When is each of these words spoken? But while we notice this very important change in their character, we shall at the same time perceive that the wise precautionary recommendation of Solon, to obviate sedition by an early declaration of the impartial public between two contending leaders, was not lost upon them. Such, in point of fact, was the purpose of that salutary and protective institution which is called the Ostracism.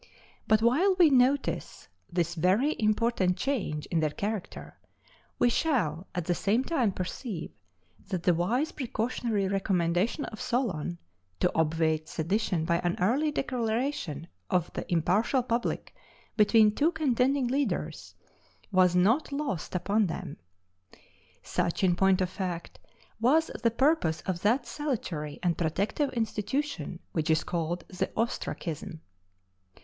But 0.47 0.63
while 0.63 0.95
we 0.97 1.11
notice 1.11 1.87
this 2.11 2.33
very 2.33 2.75
important 2.79 3.37
change 3.37 3.85
in 3.91 3.99
their 3.99 4.09
character, 4.09 4.79
we 5.37 5.47
shall 5.47 6.07
at 6.15 6.25
the 6.25 6.33
same 6.33 6.63
time 6.63 6.91
perceive 6.91 7.51
that 8.07 8.23
the 8.23 8.33
wise 8.33 8.71
precautionary 8.71 9.47
recommendation 9.47 10.25
of 10.25 10.41
Solon, 10.41 10.97
to 11.39 11.51
obviate 11.53 12.09
sedition 12.09 12.65
by 12.65 12.79
an 12.79 12.95
early 12.99 13.29
declaration 13.29 14.27
of 14.49 14.73
the 14.73 14.91
impartial 14.91 15.43
public 15.43 15.93
between 16.35 16.73
two 16.73 16.91
contending 16.93 17.47
leaders, 17.47 18.15
was 18.71 18.95
not 18.95 19.31
lost 19.31 19.75
upon 19.75 20.07
them. 20.07 20.37
Such, 21.43 21.83
in 21.83 21.95
point 21.95 22.21
of 22.21 22.29
fact, 22.31 22.79
was 23.19 23.51
the 23.61 23.69
purpose 23.69 24.21
of 24.21 24.41
that 24.41 24.65
salutary 24.65 25.37
and 25.43 25.59
protective 25.59 26.11
institution 26.13 26.97
which 27.11 27.29
is 27.29 27.43
called 27.43 27.83
the 27.87 28.09
Ostracism. 28.17 29.01